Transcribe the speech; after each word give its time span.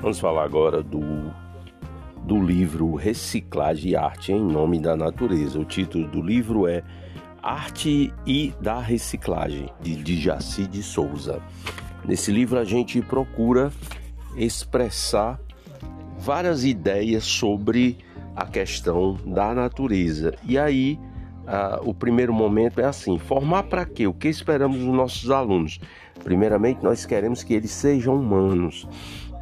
Vamos 0.00 0.18
falar 0.18 0.44
agora 0.44 0.82
do, 0.82 1.30
do 2.24 2.42
livro 2.42 2.94
Reciclagem 2.94 3.92
e 3.92 3.96
Arte 3.96 4.32
em 4.32 4.42
Nome 4.42 4.78
da 4.78 4.96
Natureza. 4.96 5.60
O 5.60 5.64
título 5.64 6.08
do 6.08 6.22
livro 6.22 6.66
é 6.66 6.82
Arte 7.42 8.10
e 8.26 8.54
da 8.62 8.80
Reciclagem, 8.80 9.68
de 9.82 10.18
Jaci 10.18 10.66
de 10.66 10.82
Souza. 10.82 11.42
Nesse 12.02 12.32
livro 12.32 12.58
a 12.58 12.64
gente 12.64 13.02
procura 13.02 13.70
expressar 14.38 15.38
várias 16.18 16.64
ideias 16.64 17.24
sobre 17.24 17.98
a 18.34 18.46
questão 18.46 19.18
da 19.26 19.52
natureza. 19.52 20.34
E 20.48 20.58
aí, 20.58 20.98
o 21.82 21.92
primeiro 21.92 22.32
momento 22.32 22.80
é 22.80 22.86
assim: 22.86 23.18
formar 23.18 23.64
para 23.64 23.84
quê? 23.84 24.06
O 24.06 24.14
que 24.14 24.28
esperamos 24.28 24.78
dos 24.78 24.94
nossos 24.94 25.30
alunos? 25.30 25.78
Primeiramente, 26.24 26.82
nós 26.82 27.04
queremos 27.04 27.42
que 27.42 27.52
eles 27.52 27.70
sejam 27.70 28.16
humanos. 28.16 28.88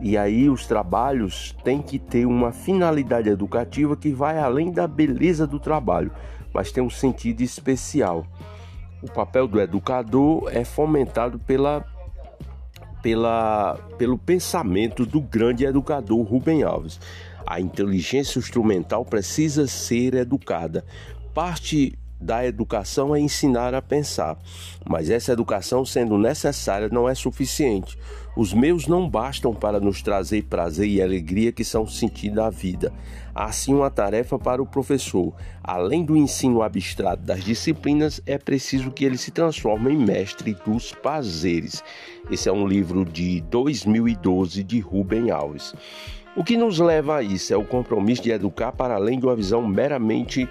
E 0.00 0.16
aí 0.16 0.48
os 0.48 0.66
trabalhos 0.66 1.56
têm 1.64 1.82
que 1.82 1.98
ter 1.98 2.24
uma 2.24 2.52
finalidade 2.52 3.28
educativa 3.28 3.96
que 3.96 4.12
vai 4.12 4.38
além 4.38 4.70
da 4.70 4.86
beleza 4.86 5.46
do 5.46 5.58
trabalho, 5.58 6.12
mas 6.52 6.70
tem 6.70 6.82
um 6.82 6.90
sentido 6.90 7.40
especial. 7.40 8.24
O 9.02 9.10
papel 9.10 9.48
do 9.48 9.60
educador 9.60 10.50
é 10.52 10.64
fomentado 10.64 11.38
pela, 11.40 11.84
pela, 13.02 13.76
pelo 13.96 14.16
pensamento 14.16 15.04
do 15.04 15.20
grande 15.20 15.64
educador 15.64 16.22
Rubem 16.22 16.62
Alves. 16.62 17.00
A 17.46 17.60
inteligência 17.60 18.38
instrumental 18.38 19.04
precisa 19.04 19.66
ser 19.66 20.14
educada. 20.14 20.84
Parte 21.34 21.98
da 22.20 22.44
educação 22.44 23.14
é 23.14 23.20
ensinar 23.20 23.74
a 23.74 23.82
pensar, 23.82 24.36
mas 24.88 25.08
essa 25.08 25.32
educação, 25.32 25.84
sendo 25.84 26.18
necessária, 26.18 26.88
não 26.88 27.08
é 27.08 27.14
suficiente. 27.14 27.96
Os 28.36 28.52
meus 28.52 28.86
não 28.86 29.08
bastam 29.08 29.52
para 29.54 29.80
nos 29.80 30.00
trazer 30.00 30.44
prazer 30.44 30.86
e 30.86 31.02
alegria 31.02 31.50
que 31.50 31.64
são 31.64 31.86
sentido 31.86 32.36
da 32.36 32.50
vida. 32.50 32.92
Há 33.34 33.50
sim 33.50 33.74
uma 33.74 33.90
tarefa 33.90 34.38
para 34.38 34.62
o 34.62 34.66
professor. 34.66 35.34
Além 35.62 36.04
do 36.04 36.16
ensino 36.16 36.62
abstrato 36.62 37.22
das 37.22 37.42
disciplinas, 37.42 38.20
é 38.26 38.38
preciso 38.38 38.90
que 38.90 39.04
ele 39.04 39.18
se 39.18 39.30
transforme 39.30 39.92
em 39.92 39.96
mestre 39.96 40.56
dos 40.64 40.92
prazeres. 40.92 41.82
Esse 42.30 42.48
é 42.48 42.52
um 42.52 42.66
livro 42.66 43.04
de 43.04 43.40
2012 43.42 44.62
de 44.62 44.80
Rubem 44.80 45.30
Alves. 45.30 45.74
O 46.36 46.44
que 46.44 46.56
nos 46.56 46.78
leva 46.78 47.16
a 47.16 47.22
isso 47.22 47.52
é 47.52 47.56
o 47.56 47.64
compromisso 47.64 48.22
de 48.22 48.30
educar 48.30 48.70
para 48.70 48.94
além 48.94 49.18
de 49.18 49.26
uma 49.26 49.34
visão 49.34 49.66
meramente 49.66 50.48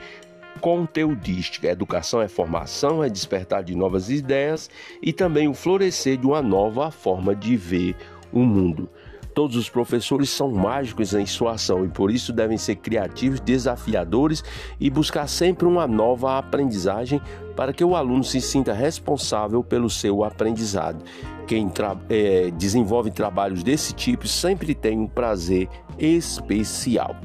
conteudística. 0.57 1.67
Educação 1.67 2.21
é 2.21 2.27
formação, 2.27 3.03
é 3.03 3.09
despertar 3.09 3.63
de 3.63 3.75
novas 3.75 4.09
ideias 4.09 4.69
e 5.01 5.13
também 5.13 5.47
o 5.47 5.53
florescer 5.53 6.17
de 6.17 6.25
uma 6.25 6.41
nova 6.41 6.91
forma 6.91 7.35
de 7.35 7.55
ver 7.55 7.95
o 8.31 8.39
mundo. 8.39 8.89
Todos 9.37 9.55
os 9.55 9.69
professores 9.69 10.31
são 10.31 10.49
mágicos 10.49 11.13
em 11.13 11.27
sua 11.27 11.51
ação 11.51 11.85
e 11.85 11.89
por 11.89 12.09
isso 12.09 12.33
devem 12.33 12.57
ser 12.57 12.77
criativos, 12.77 13.39
desafiadores 13.39 14.43
e 14.79 14.89
buscar 14.89 15.27
sempre 15.27 15.67
uma 15.67 15.85
nova 15.85 16.39
aprendizagem 16.39 17.21
para 17.55 17.71
que 17.71 17.83
o 17.83 17.95
aluno 17.95 18.23
se 18.23 18.41
sinta 18.41 18.73
responsável 18.73 19.63
pelo 19.63 19.91
seu 19.91 20.23
aprendizado. 20.23 21.05
Quem 21.45 21.69
tra 21.69 21.95
é, 22.09 22.49
desenvolve 22.49 23.11
trabalhos 23.11 23.61
desse 23.61 23.93
tipo 23.93 24.27
sempre 24.27 24.73
tem 24.73 24.97
um 24.97 25.07
prazer 25.07 25.69
especial. 25.99 27.15